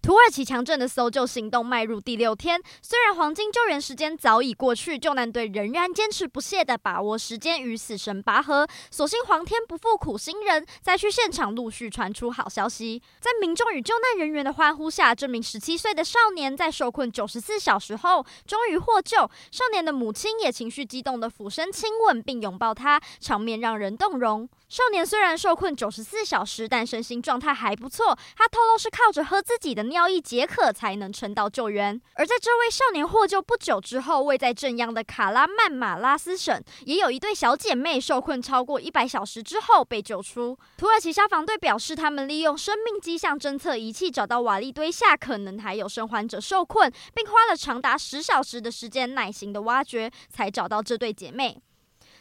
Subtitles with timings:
[0.00, 8.66] 土耳其强震的搜救行动迈入第六天，虽然黄金救援时间早已过去，救难队仍然坚持不懈地把握时间与死神拔河。
[8.90, 13.02] 所幸皇天不负苦心人，灾区现场陆续传出好消息。
[13.20, 19.18] 在民众与救难人员的欢呼下，这名十七岁的少年在受困九十四小时后终于获救。
[19.50, 24.48] 少年的母亲也情绪激动地俯身亲吻并拥抱他，场面让人动容。
[24.68, 28.16] 少年虽然受困九十四小时，但身心状态还不错。
[28.36, 30.08] 他透露是靠着喝自己的尿。
[30.08, 32.00] 意解渴才能撑到救援。
[32.14, 40.58] 而在这位少年获救不久之后，位在震央的卡拉曼马拉斯省，也有一对小姐妹受困超过一百小时之后被救出。
[40.78, 51.60] 土耳其消防队表示，他们利用生命迹象侦测仪器找到瓦砾堆下可能还有生还者受困，并花了长达十小时的时间耐心的挖掘，才找到这对姐妹。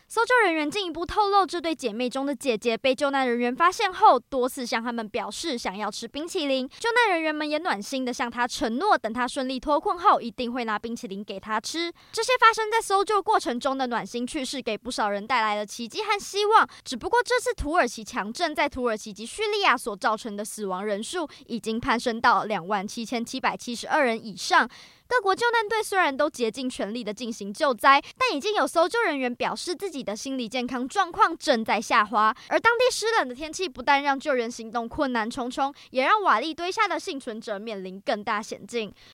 [0.09, 6.65] 搜救人员进一步透露，这对姐妹中的姐姐被救难人员发现后，多次向他们表示想要吃冰淇淋。
[6.79, 11.91] 救难人员们也暖心地向她承诺，等她顺利脱困后，一定会拿冰淇淋给她吃。
[12.13, 16.65] 这些发生在搜救过程中的暖心趣事，给不少人带来了奇迹和希望。
[16.85, 24.69] 只不过，这次土耳其强震在土耳其及叙利亚所造成的死亡人数，已经攀升到两万七千七百七十二人以上。
[25.07, 32.35] 各国救难队虽然都竭尽全力的进行救灾，但已经有搜救人员表示自己的心理健康状况正在下滑。
[32.49, 38.93] 而当地湿冷的天气不但让救援行动困难重重，也让瓦砾堆下的幸存者面临更大险境。